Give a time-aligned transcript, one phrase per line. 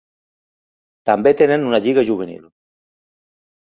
[1.11, 2.45] També tenen una lliga juvenil.